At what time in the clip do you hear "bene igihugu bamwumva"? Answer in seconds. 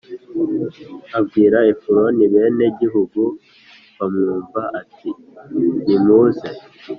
2.33-4.61